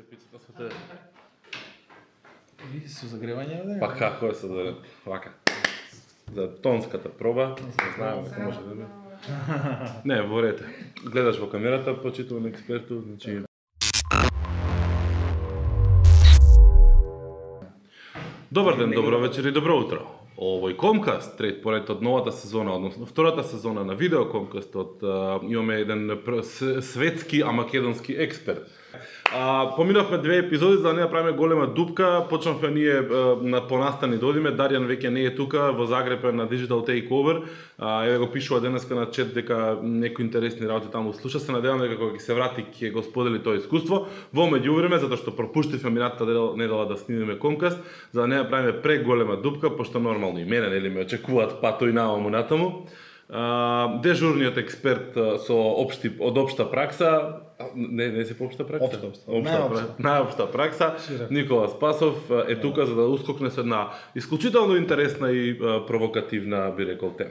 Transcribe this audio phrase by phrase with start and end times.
[0.00, 0.74] се пицата со тебе.
[2.74, 3.76] И со загревање овде?
[3.80, 5.32] Па како е се да вака.
[6.32, 8.86] За тонската проба, не знаеме како може да биде.
[10.08, 10.60] Не, во ред.
[10.60, 10.64] е.
[11.04, 13.42] Гледаш во камерата, почитуван експерту, значи
[18.52, 20.06] Добар ден, добро вечер и добро утро.
[20.40, 25.02] Овој Комкаст, трет поред од новата сезона, односно втората сезона на видео Комкастот,
[25.44, 26.08] имаме еден
[26.82, 28.64] светски, а македонски експерт.
[29.32, 34.18] А, поминавме две епизоди за да не направиме голема дупка, почнавме ние а, на понастани
[34.18, 37.42] да одиме, Дарјан веќе не е тука, во Загреб е на Digital Takeover,
[37.78, 41.78] а, еве го пишува денеска на чет дека некои интересни работи таму слуша, се надевам
[41.78, 44.08] дека кога ќе се врати ќе го сподели тоа искуство.
[44.34, 47.78] Во меѓувреме, затоа што пропуштивме минатата недела- да снимиме Комкаст,
[48.12, 51.92] за да не направиме преголема дупка, пошто нормално и мене нели ме очекуваат пато и
[51.92, 52.86] наваму натаму.
[53.30, 55.14] А, дежурниот експерт
[55.46, 58.86] со општи од општа пракса, не не се по општа пракса.
[58.86, 59.24] Општа, општа.
[59.28, 59.68] Општа Најопшта.
[59.70, 60.94] пра- најопшта пракса.
[61.00, 61.34] Широко.
[61.34, 62.14] Никола Спасов
[62.48, 67.30] е тука за да ускокне со една исклучително интересна и провокативна би рекол тема.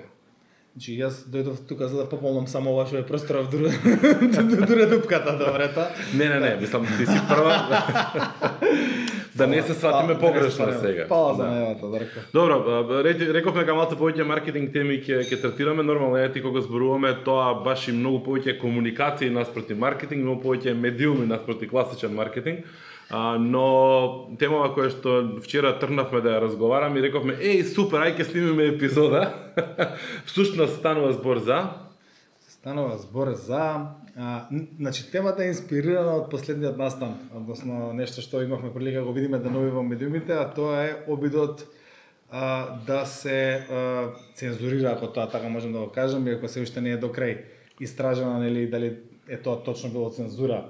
[0.76, 3.70] Значи, јас дојдов тука за да пополнам само вашиот простор в дуре,
[4.68, 5.82] дуре дупката, добрето.
[6.16, 7.84] Не, не, не, мислам ти си прва.
[9.40, 11.08] да не се сватиме погрешно сега.
[11.08, 11.50] Пала за Да.
[11.50, 12.20] најавата, Дарко.
[12.34, 12.56] Добро,
[13.34, 17.54] рековме дека малку повеќе маркетинг теми ќе ќе третираме, нормално е ти кога зборуваме тоа
[17.64, 22.66] баш и многу повеќе комуникација наспроти маркетинг, многу повеќе медиуми наспроти класичен маркетинг.
[23.10, 28.20] А, но темава која што вчера трнавме да ја разговараме и рековме еј супер, ај
[28.20, 29.34] ќе снимиме епизода.
[30.30, 31.64] Всушност станува збор за
[32.50, 33.88] Станува збор за
[34.20, 34.48] а,
[34.80, 39.40] значи темата е инспирирана од последниот настан, односно нешто што имавме прилика да го видиме
[39.40, 41.64] да нови во медиумите, а тоа е обидот
[42.30, 46.82] а, да се а, цензурира, ако тоа така можем да го кажем, иако се уште
[46.82, 47.38] не е до крај
[47.80, 48.98] истражено нели дали
[49.30, 50.66] е тоа точно било цензура.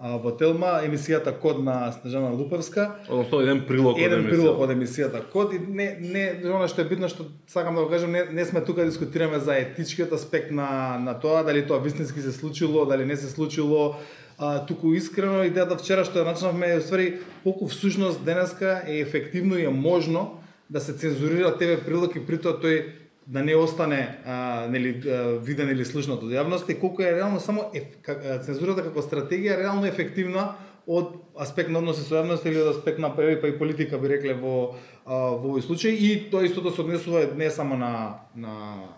[0.00, 4.70] А, во Телма емисијата Код на Снежана Лупевска односно еден прилог од еден прилог од
[4.72, 5.52] емисијата Код.
[5.52, 8.62] И не не она што е битно што сакам да го кажам не, не сме
[8.64, 13.04] тука да дискутираме за етичкиот аспект на на тоа дали тоа вистински се случило, дали
[13.04, 13.96] не се случило,
[14.38, 19.58] а, туку искрено идејата вчера што ја начнавме е уствари колку всушност денеска е ефективно
[19.60, 20.40] и е можно
[20.70, 25.38] да се цензурира ТВ прилог и при тоа тој да не остане а, нели а,
[25.38, 29.58] виден или слушнат од јавноста и колку е реално само еф, как, цензурата како стратегија
[29.60, 30.54] реално ефективна
[30.86, 33.98] од аспект на односи со јавноста или од аспект на па и- па и политика
[33.98, 34.74] би рекле во
[35.06, 35.94] а, во овој случај.
[35.94, 38.54] И тоа истото се однесува не само на на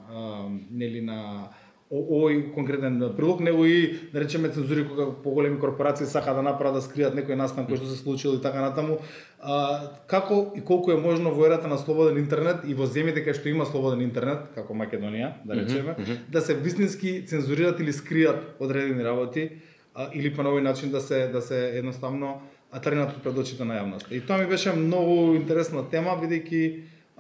[0.09, 1.49] а, нели на
[1.93, 6.81] овој конкретен прилог, него и да речеме цензури кога поголеми корпорации сака да направат да
[6.81, 8.97] скријат некој настан кој што се случил и така натаму.
[9.41, 13.37] А, како и колку е можно во ерата на слободен интернет и во земјите кај
[13.37, 15.97] што има слободен интернет, како Македонија, да речеме,
[16.29, 19.51] да се вистински цензурират или скријат одредени работи
[19.95, 22.41] а, или по на овој начин да се да се едноставно
[22.73, 24.09] а тренат пред очите на јавноста.
[24.11, 26.63] И тоа ми беше многу интересна тема бидејќи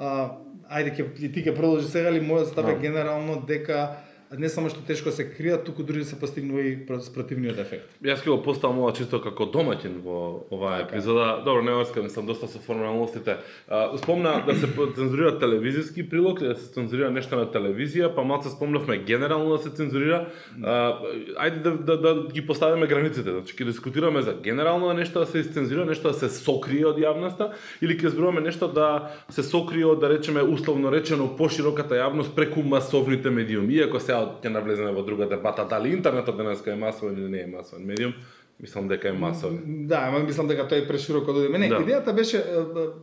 [0.01, 2.81] ајде ќе и ти ќе продолжи сега ли мојот став е Да.
[2.81, 3.97] генерално дека
[4.39, 6.73] не само што тешко се кријат, туку дури се постигнува и
[7.07, 7.89] спротивниот ефект.
[8.05, 10.97] Јас ќе го поставам ова чисто како домаќин во оваа Така.
[10.97, 11.43] епизода.
[11.45, 13.37] Добро, не оскам, сам доста со формалностите.
[13.69, 14.67] А, спомна да се
[14.97, 19.71] цензурира телевизиски прилог, да се цензурира нешто на телевизија, па малце спомнавме генерално да се
[19.71, 20.27] цензурира.
[20.63, 20.99] А,
[21.37, 23.31] ајде да, да, да ги поставиме границите.
[23.31, 27.53] Значи ќе дискутираме за генерално нешто да се изцензурира, нешто да се сокрие од јавноста
[27.83, 32.63] или ќе зборуваме нешто да се сокрие од да речеме условно речено пошироката јавност преку
[32.63, 33.75] масовните медиуми.
[33.75, 37.47] Иако сега ќе навлеземе во друга дебата дали интернетот денеска е масовен или не е
[37.47, 38.15] масовен медиум,
[38.61, 39.87] мислам дека е масовен.
[39.87, 41.59] Да, ама мислам дека тоа е прешироко да одиме.
[41.59, 41.81] Не, Да.
[41.83, 42.43] идејата беше,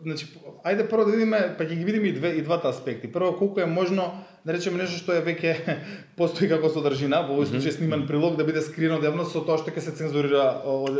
[0.03, 0.27] значи,
[0.63, 3.11] ајде прво да видиме, па ќе ги видиме и, две, и двата аспекти.
[3.11, 5.75] Прво, колку е можно, да речеме нешто што е веќе
[6.17, 9.57] постои како содржина, во овој случај сниман прилог да биде скриено од јавност со тоа
[9.59, 10.95] што ќе се цензурира од,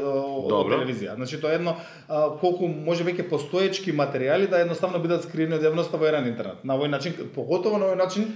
[0.75, 1.15] телевизија.
[1.15, 5.63] Значи тоа е едно а, колку може веќе постоечки материјали да едноставно бидат скриени од
[5.63, 6.65] јавноста во еран интернет.
[6.67, 8.27] На овој начин, поготово на овој начин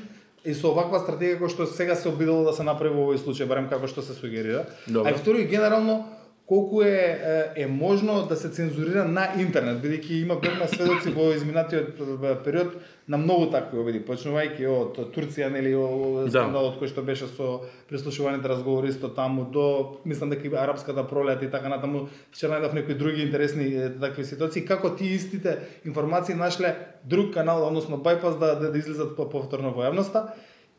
[0.45, 3.47] и со оваква стратегија која што сега се обидало да се направи во овој случај,
[3.47, 4.65] барем како што се сугерира.
[4.87, 5.07] Добро.
[5.07, 6.03] А и второ и генерално
[6.53, 7.19] колку е,
[7.55, 11.97] е, можно да се цензурира на интернет, бидејќи има бевме сведоци во изминатиот
[12.43, 12.75] период
[13.07, 16.29] на многу такви обиди, почнувајќи од Турција, нели, о- Да.
[16.29, 17.47] скандалот кој што беше со
[17.89, 19.65] прислушуваните разговори исто таму до
[20.05, 23.65] мислам дека и арапската пролет и така натаму, вчера најдов некои други интересни
[23.99, 29.15] такви ситуации, како тие истите информации нашле друг канал, односно байпас да да, да излезат
[29.17, 30.27] по- повторно во јавноста.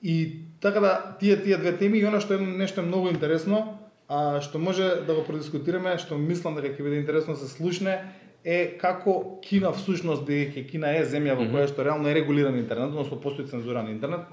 [0.02, 3.78] И така да тие тие две теми и она што е нешто е многу интересно,
[4.08, 7.98] а што може да го продискутираме, што мислам дека ќе биде интересно да се слушне,
[8.44, 12.92] е како Кина всушност бидејќи Кина е земја во која што реално е регулиран интернет,
[12.92, 14.28] односно постои цензура на интернет.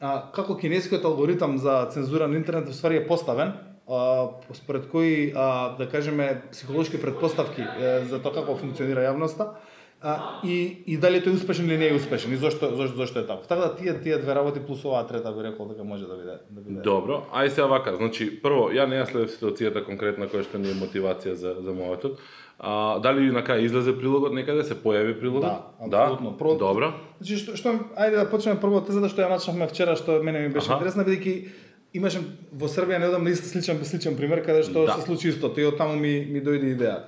[0.00, 3.56] А, како кинескиот алгоритам за цензура на интернет во ствари е поставен,
[3.88, 9.56] а, според кои а, да кажеме психолошки предпоставки е, за тоа како функционира јавноста
[10.02, 13.18] а, и, и дали тој е успешен или не е успешен и зошто зошто зошто
[13.18, 13.42] е така.
[13.42, 16.36] Така да тие тие две работи плюс оваа трета би рекол дека може да биде
[16.50, 16.80] да биде.
[16.80, 20.70] Добро, ај сега вака, значи прво ја не ја следев ситуацијата конкретна која што ни
[20.70, 22.16] е мотивација за за моето.
[22.60, 25.50] А, дали на кај излезе прилогот некаде се појави прилогот?
[25.90, 26.38] Да, апсолутно.
[26.38, 26.92] Про- Добро.
[27.20, 30.48] Значи што, што ајде да почнеме прво тезата што ја начнавме вчера што мене ми
[30.48, 30.74] беше Аха.
[30.78, 31.48] интересна бидејќи
[31.94, 32.18] имаше
[32.52, 34.94] во Србија неодамна ист сличен сличен пример каде што Да.
[34.94, 37.04] се случи истото и од таму ми ми дојде идејата.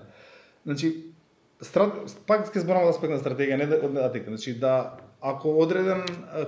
[0.67, 1.10] Значи
[1.63, 1.93] страт,
[2.27, 4.31] пак ќе зборам од аспект на стратегија, не да- од етика.
[4.31, 6.01] Значи да ако одреден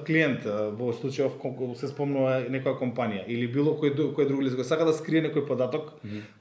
[0.06, 0.44] клиент
[0.78, 4.92] во случајов се спомнува некоја компанија или било кој кој друг лице кој сака да
[4.96, 5.92] скрие некој податок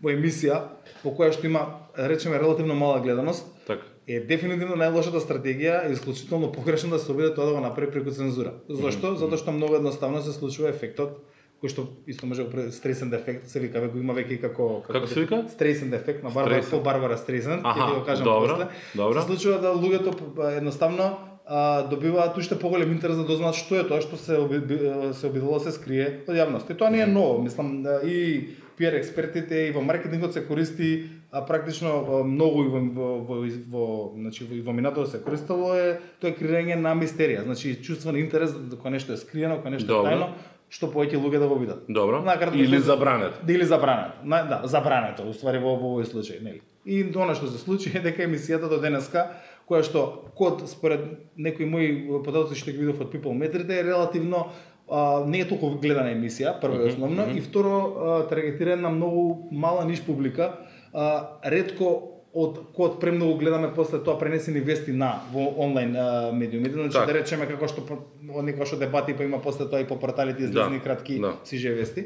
[0.01, 0.61] во емисија
[1.03, 1.65] во која што има
[1.97, 3.83] речеме релативно мала гледаност, Така.
[4.07, 8.11] е дефинитивно најлошата стратегија и исклучително погрешно да се обиде тоа да го направи преку
[8.11, 8.53] цензура.
[8.69, 9.15] Зошто?
[9.15, 11.19] Затоа што многу едноставно се случува ефектот
[11.61, 15.07] кој што исто може да стресен дефект, се вика, го има веќе и како Како
[15.07, 15.43] се вика?
[15.49, 18.67] Стресен дефект на Барбара по Барбара Стресен, ќе ти го кажам добро, после.
[18.95, 19.21] добро.
[19.21, 24.01] Се случува да луѓето едноставно а, добиваат уште поголем интерес да дознаат што е тоа
[24.01, 26.71] што се оби, би- се обидувало да се скрие од јавност.
[26.71, 28.49] И тоа не е ново, мислам да и
[28.79, 33.83] PR експертите и во маркетингот се користи а практично многу и во во во,
[34.17, 38.55] значи во, во минатото се користело е тоа е креирање на мистерија, значи чувствен интерес
[38.77, 40.27] кога нешто е скриено, кога нешто е тајно,
[40.71, 41.83] што повеќе луѓе да го видат.
[41.91, 42.21] Добро.
[42.23, 43.33] Накратко Или што- забранет.
[43.43, 44.23] Да, или забрането.
[44.23, 46.61] На, да, забрането, уствари во, во овој случај, нели?
[46.85, 49.27] И она што се случи е дека емисијата до денеска,
[49.69, 51.03] која што код според
[51.37, 54.47] некои мои податоци што ги видов од People Metrите е релативно
[54.89, 59.47] а, не е толку гледана емисија, прво и основно, и второ а, таргетирана на многу
[59.51, 60.53] мала ниш публика,
[60.93, 66.73] а, ретко од код премногу гледаме после тоа пренесени вести на во онлайн а, медиумите,
[66.73, 67.05] значи Така.
[67.05, 70.43] да речеме како што од некоја што дебати па има после тоа и по порталите
[70.43, 71.33] излезни кратки да.
[71.43, 72.05] сиже вести.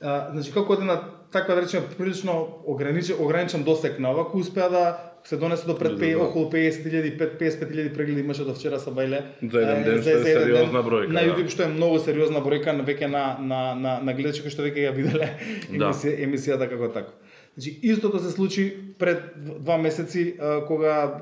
[0.00, 1.00] А, значи како една
[1.32, 4.84] таква да речеме прилично ограничен ограничен досек на ова успеа да
[5.24, 6.18] се донесе до пред Да, пе, да.
[6.22, 9.22] околу 50.000 5 55.000 прегледи имаше до вчера са бајле.
[9.50, 11.26] За еден ден, што е сериозна бројка, На да.
[11.26, 14.62] YouTube што е многу сериозна бројка на веќе на на на на гледачи кои што
[14.62, 15.30] веќе ја виделе
[15.72, 15.90] Да.
[15.90, 17.10] емисија, емисијата како тако.
[17.56, 19.22] Значи истото се случи пред
[19.60, 20.34] два месеци
[20.66, 21.20] кога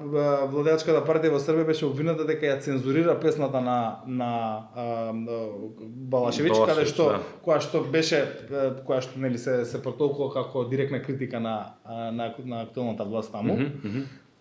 [0.48, 4.30] владеачката партија во Србија беше обвината дека ја цензурира песната на на
[4.74, 7.20] а, Балашевич, каде Балашевич, што да.
[7.44, 8.22] која што беше
[8.88, 13.58] која што нели се се протолкува како директна критика на на, на актуелната власт таму.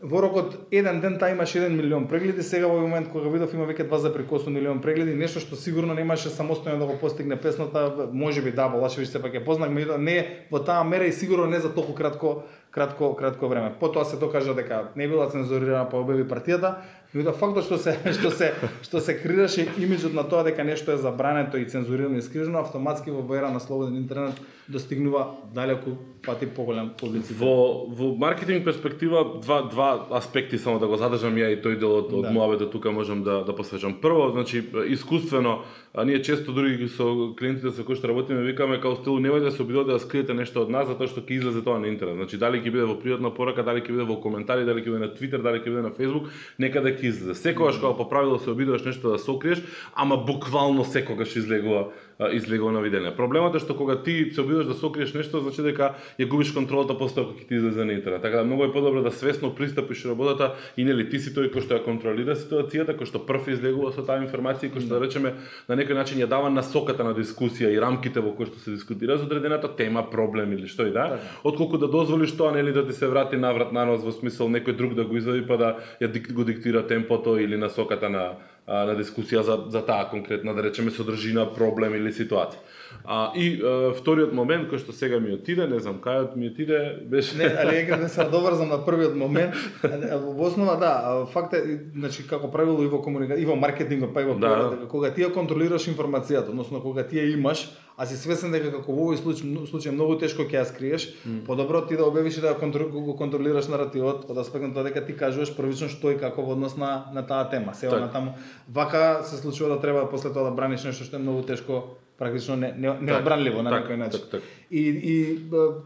[0.01, 3.67] Во рокот еден ден таа имаше 1 милион прегледи, сега во момент кога видов има
[3.69, 8.65] веќе 2,8 милион прегледи, нешто што сигурно немаше самостојно да го постигне песната, можеби да,
[8.69, 12.43] Балашевич сепак ја познак, меѓутоа не во таа мера и сигурно не за толку кратко
[12.71, 13.73] кратко кратко време.
[13.79, 16.75] Потоа се докажа дека не била цензурирана по објави партијата,
[17.11, 18.53] меѓутоа фактот што се што се
[18.85, 23.11] што се креираше имиджот на тоа дека нешто е забрането и цензурирано и скрижено, автоматски
[23.11, 24.39] во ера на слободен интернет
[24.71, 25.91] достигнува далеку
[26.23, 27.37] пати поголем публицитет.
[27.37, 31.91] Во во маркетинг перспектива два два аспекти само да го задржам ја и тој дел
[31.99, 32.69] од, од Да.
[32.71, 33.99] тука можам да да посвечам.
[34.01, 35.63] Прво, значи искуствено,
[35.93, 39.51] а ние често дури со клиентите со кои што работиме викаме као стилу немојте да
[39.51, 42.15] се обидувате да скриете нешто од нас затоа што ќе излезе тоа на интернет.
[42.15, 45.03] Значи дали ќе биде во приватна порака, дали ќе биде во коментари, дали ќе биде
[45.03, 46.29] на Твитер, дали ќе биде на Facebook,
[46.61, 47.35] некаде ќе излезе.
[47.35, 49.63] Секогаш кога по правило се обидуваш нешто да сокриеш,
[49.93, 51.89] ама буквално секогаш излегува
[52.29, 53.13] излегува на видење.
[53.15, 56.93] Проблемот е што кога ти се обидуваш да сокриеш нешто, значи дека ја губиш контролата
[56.97, 58.21] после кога ќе ти излезе на интернет.
[58.21, 61.65] Така да многу е подобро да свесно пристапиш работата и нели ти си тој кој
[61.65, 65.01] што ја контролира ситуацијата, кој што прв излегува со таа информација и кој што да
[65.01, 65.33] речеме
[65.69, 69.17] на некој начин ја дава насоката на дискусија и рамките во кои што се дискутира
[69.17, 72.93] за одредената тема, проблем или што и да, отколку да дозволиш тоа нели да ти
[72.93, 76.11] се врати наврат на нос во смисол некој друг да го извади па да ја
[76.33, 78.37] го диктира темпото или насоката на
[78.67, 82.61] на дискусија за, за таа конкретна, да речеме, содржина, проблем или ситуација.
[83.05, 87.01] А, и а, вториот момент, кој што сега ми отиде, не знам кај ми отиде,
[87.09, 87.37] беше...
[87.37, 89.55] Не, али не се добрзам на првиот момент.
[89.83, 94.21] Во основа да, факт е значи како правило и во комуника и во маркетингот па
[94.21, 94.69] и во Да.
[94.71, 98.71] Дека кога ти ја контролираш информацијата, односно кога ти ја имаш, а си свесен дека
[98.73, 101.07] како во овој случај, случај многу тешко ќе ја скриеш,
[101.45, 105.13] подобро ти да објавиш и да го контролираш наративот од аспект на тоа дека ти
[105.13, 107.75] кажуваш првично што и како во однос на на таа тема.
[107.75, 108.33] Се на таму
[108.67, 111.83] вака се случува да треба после тоа да браниш нешто што е многу тешко
[112.21, 114.19] практично не, не, неодбранливо на така, некој начин.
[114.19, 114.43] така, така.
[114.71, 115.15] И, и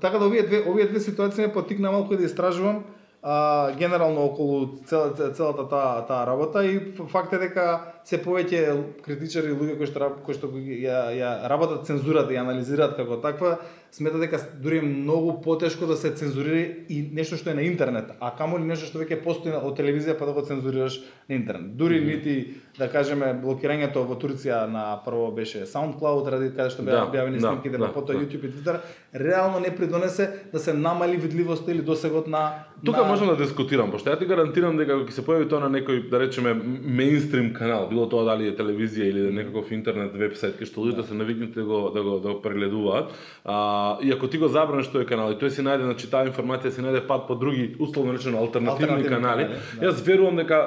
[0.01, 2.83] така да овие две овие две ситуации ме поттикна малку да истражувам
[3.23, 8.59] а, генерално околу цел, цел- целата таа таа работа и факт е дека се повеќе
[9.01, 13.57] критичари луѓе кои што кои што ја ја работат цензурата и анализираат како таква,
[13.91, 18.11] сметат дека дури е многу потешко да се цензурира и нешто што е на интернет,
[18.19, 21.35] а камо ли нешто што веќе постои на- од телевизија па да го цензурираш на
[21.35, 21.77] интернет.
[21.77, 26.91] Дури нити да кажеме блокирањето во Турција на прво беше SoundCloud ради каде што беа
[26.91, 28.21] Да, објавени да, снимките, да, па потоа да.
[28.21, 28.79] YouTube и Twitter,
[29.15, 32.53] реално не придонесе да се намали видливоста или досегот на
[32.85, 33.07] Тука на...
[33.07, 36.09] можам да дискутирам, пошто ја ти гарантирам дека кога ќе се појави тоа на некој,
[36.09, 40.83] да речеме, меинстрим канал, било тоа дали е телевизија или некаков интернет вебсайт кај што
[40.83, 43.13] луѓето се навикнати да го да го да го прегледуваат.
[43.43, 46.75] А, и ако ти го забраниш тој канал и тој си најде значи таа информација
[46.75, 49.47] си најде пат по други условно речено алтернативни, Алтернативни канали,
[49.79, 49.89] да.
[49.89, 50.61] јас верувам дека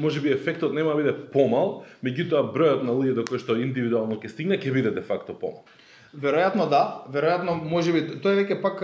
[0.00, 4.30] можеби ефектот нема да биде помал, меѓутоа бројот на луѓе до кои што индивидуално ќе
[4.30, 5.64] стигне ќе биде де факто помал.
[6.14, 8.80] Веројатно да, веројатно можеби тоа е веќе пак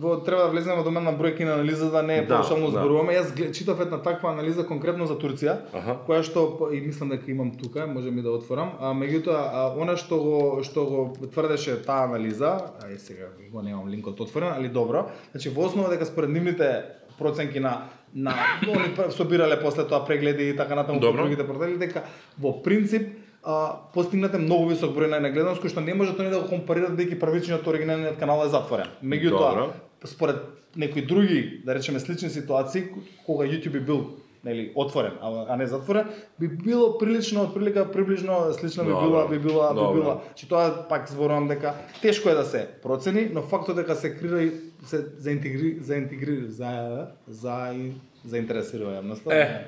[0.00, 2.42] во треба да влеземе во домен на бројки на анализа да не е Да, да.
[2.70, 3.12] зборуваме.
[3.12, 5.98] Јас читав една таква анализа конкретно за Турција, Аха.
[6.08, 10.16] која што и мислам дека имам тука, може ми да отворам, а меѓутоа она што
[10.18, 15.10] го што го тврдеше таа анализа, ај сега го немам линкот отворен, али добро.
[15.32, 16.84] Значи во основа дека според нивните
[17.18, 18.32] проценки на на
[18.66, 22.02] они собирале после тоа прегледи и така натаму другите портали дека
[22.38, 26.40] во принцип а, постигнате многу висок број на нагледаност кој што не можат они да
[26.40, 28.90] го компарираат бидејќи првичниот оригиналниот канал е затворен.
[29.02, 29.70] Меѓутоа,
[30.04, 30.42] според
[30.76, 32.84] некои други, да речеме слични ситуации,
[33.26, 34.06] кога YouTube би бил
[34.44, 36.08] нели отворен, а, а не затворен,
[36.40, 40.20] би било прилично отприлика приближно слично би била би била би била.
[40.26, 44.42] Значи тоа пак зборувам дека тешко е да се процени, но фактот дека се крира
[44.42, 44.52] и
[44.84, 47.92] се заинтегри заинтегри за за и
[48.24, 49.32] заинтересира јавноста.
[49.32, 49.64] Е.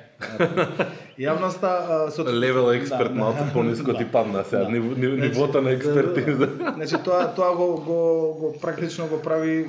[1.19, 1.69] Јавноста
[2.09, 3.53] со Левел експерт Да, малку да.
[3.53, 4.69] пониско ти падна сега, Да.
[4.69, 4.79] Значи,
[5.17, 6.49] нивото на за- експертиза.
[6.75, 7.97] Значи тоа тоа го го
[8.33, 9.65] го практично го прави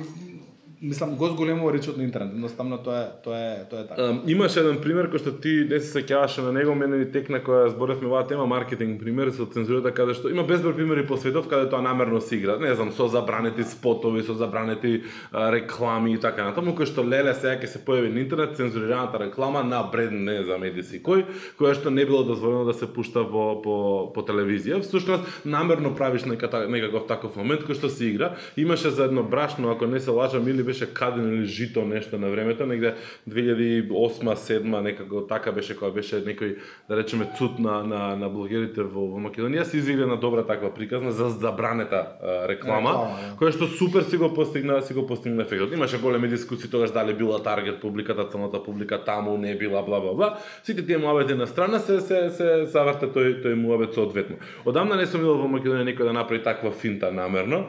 [0.81, 2.33] мислам го зголемува речот на интернет.
[2.33, 4.01] Едноставно тоа е тоа е тоа е така.
[4.01, 7.39] Um, имаш еден пример кој што ти не се сеќаваше на него, мене ми текна
[7.39, 11.17] која зборевме оваа тема маркетинг пример со цензурата каде да што има безброј примери по
[11.17, 12.57] светот каде тоа намерно се игра.
[12.59, 17.33] Не знам, со забранети спотови, со забранети а, реклами и така натаму, кој што леле
[17.33, 21.25] сега ќе се појави на интернет цензурираната реклама на бред не за медици кој,
[21.59, 24.81] која што не било дозволено да се пушта во по по телевизија.
[24.81, 28.35] Всушност намерно правиш нека, некаков таков момент кој што се игра.
[28.57, 32.29] Имаше за едно брашно, ако не се лажам, или беше каден или жито нешто на
[32.29, 32.95] времето, негде
[33.29, 36.57] 2008-2007 некако така беше кога беше некој
[36.89, 40.73] да речеме цуд на на на блогерите во, во Македонија се изигра на добра таква
[40.73, 43.35] приказна за забранета а, реклама, Реклама, да.
[43.39, 45.73] која што супер си го постигна, си го постигна ефектот.
[45.73, 50.13] Имаше големи дискусии тогаш дали била таргет публиката, целната публика таму не била бла бла
[50.13, 50.37] бла.
[50.63, 54.37] Сите тие муабети на страна се се се заврте тој тој муабет соодветно.
[54.65, 57.67] Одамна не сум видел во Македонија некој да направи таква финта намерно.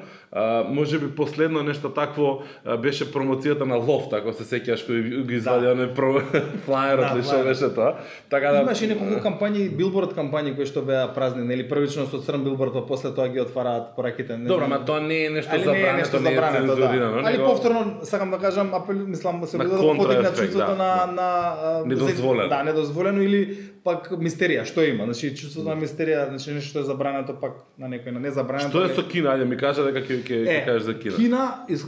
[0.68, 2.42] Може би последно нешто такво
[2.82, 5.94] беше промоцијата на Лофт, ако се сеќаш кој ги извади Да.
[5.94, 6.20] про
[6.66, 7.94] флаерот Да, ли што беше тоа.
[8.30, 12.18] Така да Имаше и неколку кампањи, билборд кампањи кои што беа празни, нели првично со
[12.18, 14.36] црн билборд, па после тоа ги отвараат пораките.
[14.36, 17.22] Не Добро, ма тоа не е нешто забрането, нешто не е забрането, цензурирано.
[17.22, 17.28] да.
[17.28, 21.12] Али повторно сакам да кажам, апел, мислам се На да контраефект, чувството да, на да.
[21.12, 22.48] на Недозволено.
[22.48, 25.06] Да, недозволено или пак мистерија, што има?
[25.06, 28.74] Значи чувството на мистерија, значи нешто што е забрането пак на некој на незабрането.
[28.74, 29.36] Што е со Кина?
[29.36, 31.14] Ајде ми кажа дека ќе ќе ќе кажеш за Кина.
[31.14, 31.86] Е, Кина, из,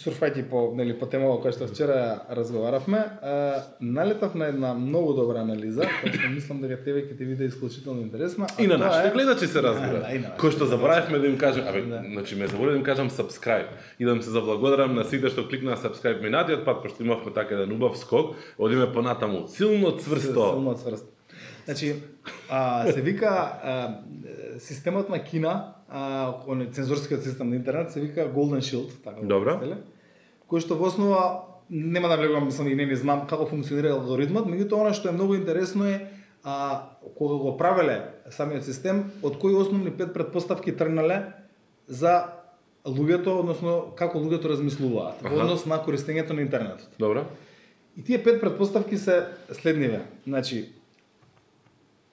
[0.00, 1.96] сурфајќи по, нели, по темава која што вчера
[2.30, 7.26] разговаравме, а, налетав на една многу добра анализа, која што мислам дека тебе ќе ти
[7.26, 8.46] биде исклучително интересна.
[8.48, 10.00] а И на нашите е- гледачи се разбира.
[10.00, 12.02] Да, на нашите Кој што заборавивме да им кажем, абе, Да.
[12.12, 13.66] значи ме заборавив да им кажам subscribe
[13.98, 17.54] и да им се заблагодарам на сите што кликнаа subscribe минатиот пат, пошто имавме така
[17.54, 20.54] еден убав скок, одиме понатаму силно цврсто.
[20.54, 21.06] Силно цврст.
[21.64, 21.94] Значи,
[22.50, 23.98] а, се вика а,
[24.58, 26.34] системот на Кина, а,
[26.72, 29.58] цензорскиот систем на интернет се вика Golden Shield, така Добро.
[29.58, 29.82] представиле,
[30.50, 34.46] кој што во основа нема да влегувам, мислам и не не знам како функционира алгоритмот,
[34.46, 36.10] меѓутоа она што е многу интересно е
[36.42, 41.22] а, кога го правеле самиот систем, од кои основни пет предпоставки тргнале
[41.86, 42.40] за
[42.84, 46.88] луѓето, односно како луѓето размислуваат во однос на користењето на интернетот.
[46.98, 47.26] Добро?
[47.96, 50.02] И тие пет предпоставки се следниве.
[50.26, 50.72] Значи,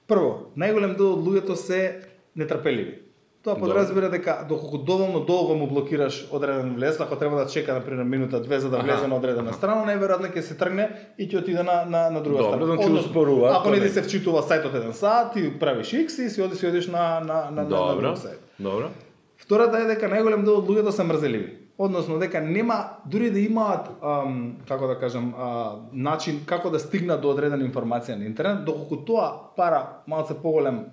[0.07, 2.01] прво, најголем дел од луѓето се
[2.35, 3.03] нетрпеливи.
[3.43, 3.67] Тоа Добро.
[3.67, 8.03] подразбира дека доколку доволно долго му блокираш одреден влез, ако треба да чека на пример
[8.03, 8.85] минута две за да Аха.
[8.85, 12.37] влезе на одредена страна, најверојатно ќе се тргне и ќе отиде на на на друга
[12.37, 12.65] Добро, страна.
[12.65, 16.29] значи Односно, успорува, Ако не ти се вчитува сајтот еден сат, ти правиш X и
[16.29, 18.01] си одиш си одиш на на на на, на Добро.
[18.01, 18.37] друг сајт.
[18.59, 18.89] Добро.
[19.37, 21.66] Втората е дека најголем дел од луѓето се мрзеливи.
[21.77, 27.21] Односно дека нема дури да имаат ам, како да кажам а, начин како да стигнат
[27.21, 30.85] до одредена информација на интернет, доколку тоа пара малце поголем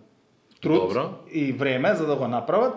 [0.60, 1.04] труд Добро.
[1.32, 2.74] и време за да го направат,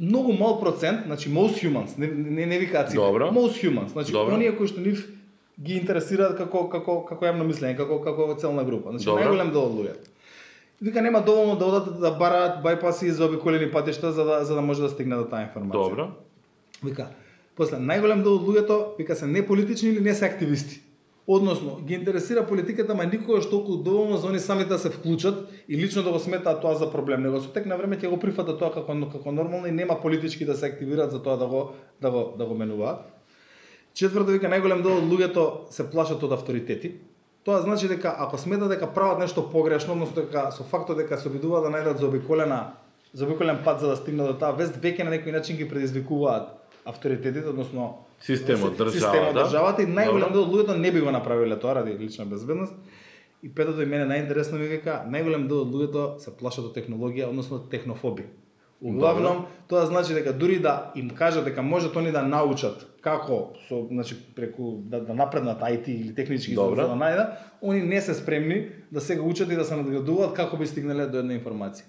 [0.00, 3.30] многу мал процент, значи most humans, не не, не викаат сите, Добро.
[3.32, 4.34] most humans, значи Добро.
[4.34, 5.08] оние кои што нив
[5.60, 8.90] ги интересираат како како како јавно мислење, како како целна група.
[8.90, 9.22] Значи Добро.
[9.24, 10.06] најголем дел од луѓето.
[10.80, 14.60] Вика нема доволно да одат да бараат бајпаси и заобиколени патишта за да за да
[14.60, 15.88] може да стигне до таа информација.
[15.88, 16.08] Добро.
[16.84, 17.08] Вика,
[17.56, 20.80] после најголем дел од луѓето вика се неполитични или не се активисти.
[21.26, 25.76] Односно, ги интересира политиката, ма никогаш толку доволно за они самите да се вклучат и
[25.76, 27.22] лично да го сметаат тоа за проблем.
[27.22, 30.44] Него со тек на време ќе го прифатат тоа како како нормално и нема политички
[30.44, 33.06] да се активираат за тоа да го да го да го менуваат.
[33.94, 36.94] Четврто вика најголем дел од луѓето се плашат од авторитети.
[37.44, 41.28] Тоа значи дека ако смета дека прават нешто погрешно, односно дека со фактот дека се
[41.28, 42.72] обидуваат да најдат заобиколена
[43.12, 47.48] заобиколен пат за да стигнат до таа вест, веќе на некој начин ги предизвикуваат авторитетите,
[47.48, 48.92] односно Системот, државата.
[48.92, 52.74] системот, државата и најголем дел од луѓето не би го направиле тоа ради лична безбедност.
[53.42, 57.28] И петото и мене најинтересно ми вика, најголем дел од луѓето се плашат од технологија,
[57.28, 58.26] односно технофоби.
[58.80, 63.86] Углавном, тоа значи дека дури да им кажат дека можат они да научат како со
[63.88, 66.82] значи преку да, да напреднат IT или технички за, Добро.
[66.82, 70.32] за да најдат, они не се спремни да се го учат и да се надградуваат
[70.36, 71.84] како би стигнале до една информација.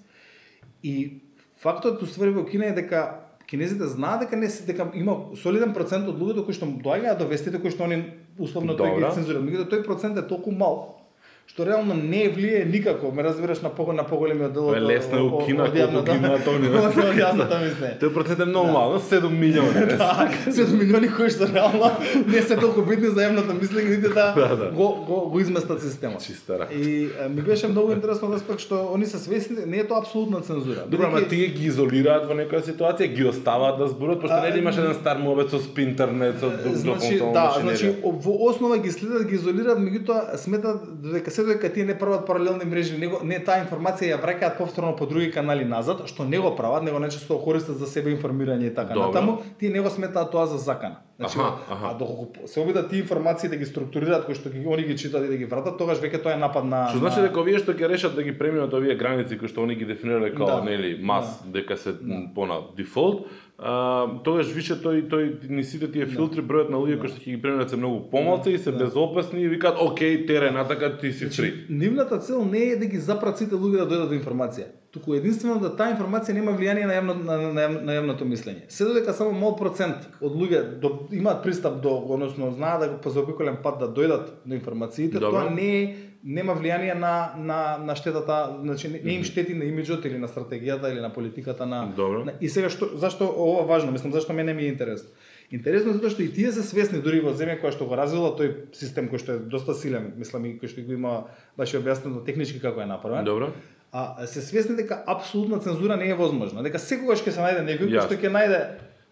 [0.82, 1.22] И
[1.56, 6.08] фактот уствари во Кина е дека кинезите знаат дека не се дека има солиден процент
[6.08, 8.02] од луѓето кои што доаѓаат до вестите кои што они
[8.38, 9.46] условно тој ги цензурираат.
[9.46, 11.01] Меѓутоа тој процент е толку мал
[11.46, 15.20] што реално не влие никако, ме разбираш на по на поголемиот дел Е, лесно е
[15.20, 16.68] у Кина, колку ги имаат они.
[16.68, 17.98] Од јавната мислење.
[18.00, 19.82] Тој процент е многу мал, 7 милиони.
[19.98, 21.90] Да, 7 милиони кои што реално
[22.26, 24.70] не се толку битни за јавното мислење, нити да, Да, да.
[24.70, 26.24] го, го, го изместат системот.
[26.24, 26.74] Чиста рака.
[26.74, 30.40] И ми беше многу интересно да аспект што они се свесни, не е тоа апсолутна
[30.40, 30.86] цензура.
[30.88, 34.80] Добро, ама тие ги изолираат во некоја ситуација, ги оставаат да зборат, пошто нели имаш
[34.80, 39.36] еден стар мобет со спинтернет, со Значи, дополнителна да, значи во основа ги следат, ги
[39.36, 44.14] изолираат, меѓутоа сметат дека се дека тие не прават паралелни мрежи, него не таа информација
[44.14, 47.80] ја враќаат повторно по други канали назад, што не го прават, него најчесто го користат
[47.80, 51.02] за себе информирање и така натаму, тие не го сметаат тоа за закана.
[51.22, 51.86] Значи, Аха, аха.
[51.86, 55.24] а доколку се обидат тие информации да ги структурираат кои што ги они ги читаат
[55.24, 57.28] и да ги вратат, тогаш веќе тоа е напад на Што значи на...
[57.28, 60.30] дека овие што ќе решат да ги преминат овие граници кои што они ги дефинирале
[60.30, 60.60] како Да.
[60.62, 61.94] нели мас дека се
[62.34, 63.26] по на дефолт,
[63.58, 67.30] а, тогаш више тој тој ни сите тие филтри бројот на луѓе кои што ќе
[67.30, 68.78] ги преминат се многу помалци и се Да.
[68.78, 71.66] безопасни и викаат окей терен, а така ти си фри.
[71.68, 75.56] Нивната цел не е да ги запрат сите луѓе да дојдат до информација, туку единствено
[75.60, 78.66] да таа информација нема влијание на јавно, на, на, на јавното мислење.
[78.68, 82.98] Се додека само мал процент од луѓе до, имаат пристап до, односно знаат да го
[83.00, 85.46] по заобиколен пат да дојдат до информациите, Добро.
[85.46, 90.04] тоа не нема влијание на на на штетата, значи не, не им штети на имиџот
[90.06, 92.24] или на стратегијата или на политиката на, Добро.
[92.24, 95.08] на И сега што зашто ова важно, мислам зашто мене ми е интересно.
[95.50, 98.36] Интересно е затоа што и тие се свесни дури во земја која што го развила
[98.36, 101.24] тој систем кој што е доста силен, мислам и кој што го има
[101.56, 103.24] баш објаснено технички како е направен.
[103.24, 103.54] Добро.
[103.92, 107.90] А се свесни дека апсолутна цензура не е возможна, дека секогаш ќе се најде некој
[107.90, 108.60] кој што ќе најде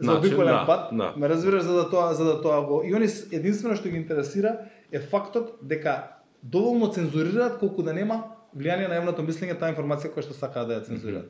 [0.00, 1.12] за Начин, обиколен да, пат, да.
[1.16, 4.56] ме разбираш за да тоа за да тоа го и они единствено што ги интересира
[4.92, 8.22] е фактот дека доволно цензурираат колку да нема
[8.56, 11.26] влијание на јавното мислење таа информација која што сакаат да ја цензурираат.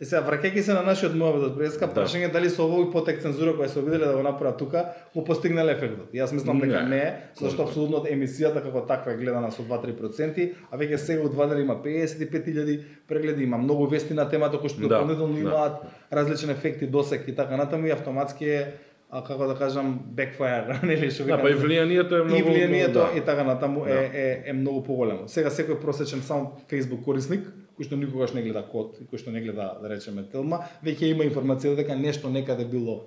[0.00, 1.92] Е сега враќајќи се на нашиот муавет од преска, Да.
[1.94, 5.72] прашање дали со овој потек цензура која се обиделе да го направат тука, го постигнале
[5.72, 6.12] ефектот.
[6.14, 6.88] Јас мислам дека Не.
[6.88, 11.58] не зашто апсолутно емисијата како таква е гледана со 2-3%, а веќе сега од два
[11.58, 15.40] има 55.000 прегледи, има многу вести на темата кои што Да, дополнително да.
[15.40, 15.72] имаат
[16.12, 18.74] различни ефекти, досек и така натаму и автоматски е
[19.10, 22.92] а како да кажам backfire, нели што Да, па и влијанието е многу и влијанието
[22.92, 23.08] да.
[23.16, 23.90] и така натаму Да.
[23.90, 25.28] е, е, е многу поголемо.
[25.28, 27.46] Сега секој просечен само Facebook корисник,
[27.78, 31.10] кој што никогаш не гледа код и кој што не гледа, да речеме, телма, веќе
[31.10, 33.00] има информација дека нешто некаде било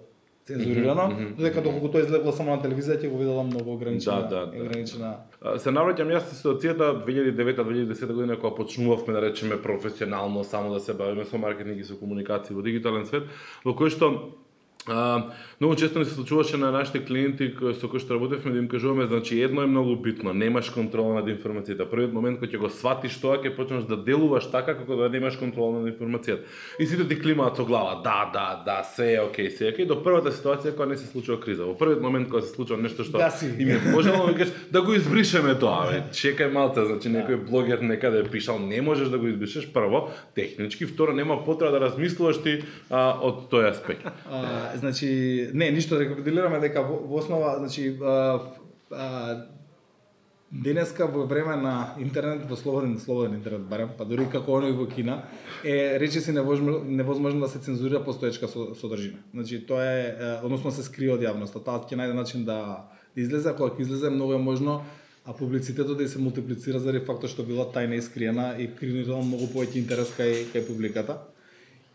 [0.45, 4.27] цензурирано, Мгм, мгм, додека доколку тоа излегло само на телевизија ќе го видела многу ограничена,
[4.27, 4.63] Да, да, да.
[4.63, 5.15] ограничена
[5.57, 11.25] Се навраќам јас ситуацијата 2009-2010 година кога почнувавме да речеме професионално само да се бавиме
[11.25, 13.23] со маркетинг и со комуникација во дигитален свет,
[13.63, 14.11] во кој што
[14.87, 15.23] А,
[15.61, 18.67] многу често ни се случуваше на нашите клиенти кои со кои што работевме да им
[18.67, 21.87] кажуваме, значи едно е многу битно, немаш контрола над информацијата.
[21.87, 25.39] Првиот момент кога ќе го сватиш тоа, ќе почнеш да делуваш така како да немаш
[25.39, 26.43] контрола над информацијата.
[26.79, 29.85] И сите ти климаат со глава, да, да, да, се е окей, се е окей,
[29.87, 31.63] до првата ситуација кога не се случува криза.
[31.63, 33.55] Во првиот момент кога се случува нешто што Гаси.
[33.55, 36.03] им е можело, викаш да го избришеме тоа, бе.
[36.11, 40.85] Чекај малце, значи некој блогер некаде е пишал, не можеш да го избришеш прво, технички,
[40.85, 42.59] второ нема потреба да размислуваш ти
[42.91, 44.03] а, од тој аспект.
[44.75, 48.39] Значи, не, ништо рекапитулираме дека во, во основа, значи, а,
[48.91, 49.45] а,
[50.51, 54.87] денеска во време на интернет, во слободен, слободен интернет барем, па дури како оној во
[54.87, 55.23] Кина,
[55.63, 59.17] е речиси невозможно, невозможно да се цензурира постоечка со- содржина.
[59.33, 61.63] Значи, тоа е, е, односно се скри од јавноста.
[61.63, 64.83] Таа ќе најде начин да, да излезе, ако кога ќе излезе, многу е можно
[65.25, 69.47] а публицитетот да се мултиплицира заради фактот што била тајна и скриена и креирала многу
[69.53, 71.15] повеќе интерес кај, кај публиката.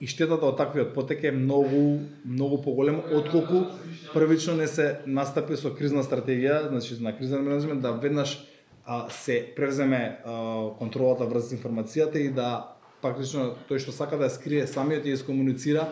[0.00, 3.64] И штетата од таквиот потек е многу многу поголема отколку
[4.14, 8.38] првично не се настапи со кризна стратегија, значи на кризен менеджмент да веднаш
[8.87, 14.37] а, се превземе а, контролата врз информацијата и да практично тој што сака да ја
[14.38, 15.88] скрие самиот ја искомуницира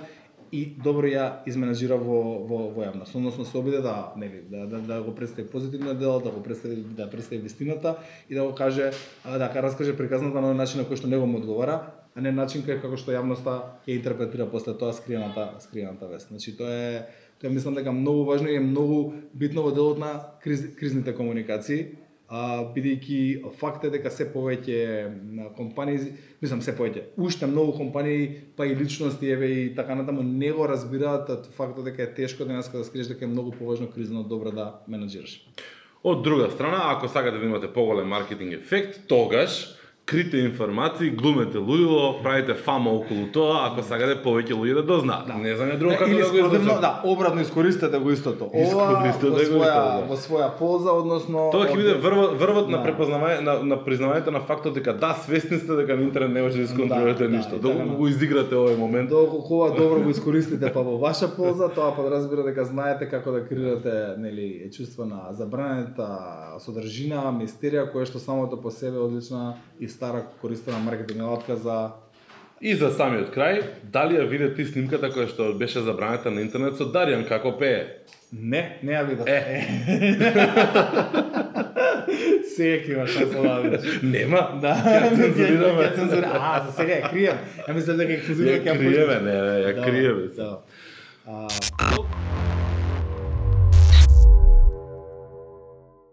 [0.55, 3.11] и добро ја изменажира во во во јавност.
[3.19, 6.77] Односно се обиде да нели да, да, да го представи позитивно дел, да го представи
[6.77, 7.97] да представи вистината
[8.31, 8.90] и да го каже
[9.25, 12.65] а, да раскаже приказната на начин на кој што него му одговара, а не начин
[12.65, 16.33] кај како што јавноста ја интерпретира после тоа скриената скриената вест.
[16.33, 17.05] Значи тоа е
[17.41, 21.93] тоа мислам дека многу важно и е многу битно во делот на криз, кризните комуникации
[22.29, 28.67] а, бидејќи факт е дека се повеќе компании, мислам се повеќе, уште многу компании, па
[28.67, 32.85] и личности еве и така натаму не го разбираат фактот дека е тешко денеска да
[32.85, 35.41] скриеш дека е многу поважно кризно добро да менаџираш.
[36.07, 39.76] Од друга страна, ако сакате да имате поголем маркетинг ефект, тогаш
[40.07, 45.27] крите информации, глумете лудило, правите фама околу тоа, ако сакате повеќе луѓе да дознаат.
[45.27, 45.35] Да.
[45.35, 46.81] Не знам друго како Или да го излучам.
[46.81, 48.45] да, обратно искористете го истото.
[48.45, 50.07] Ова Искористете во го своја истото, да.
[50.07, 52.85] во своја полза, односно Тоа ќе биде врвот, врвот на Да.
[52.85, 56.57] препознавање на, на признавањето на фактот дека да свесни сте дека на интернет не може
[56.57, 57.57] да исконтролирате Да, да, ништо.
[57.57, 61.29] и Доколку така, го изиграте овој момент, Доколку ова добро го искористите па во ваша
[61.29, 66.07] полза, тоа подразбира дека знаете како да креирате нели чувство на забранета
[66.61, 71.79] содржина, мистерија која што самото по себе одлична и стара користена маркетинг алатка за
[72.61, 73.59] И за самиот крај,
[73.93, 78.07] дали ја виде ти снимката која што беше забранета на интернет со Даријан како пее?
[78.33, 79.29] Не, не ја видов.
[79.29, 79.61] Е.
[82.57, 84.01] Сега ќе имаш шанса да видиш.
[84.03, 84.43] Нема.
[84.63, 85.85] Да, Ќе цензурираме.
[85.85, 86.41] Ќе цензурираме.
[86.41, 87.45] А, за сега ја крием.
[87.69, 88.65] Ја мислам дека ја цензурираме.
[88.65, 90.25] Ја криеме, не, не, ја криеме.
[90.37, 90.51] Да.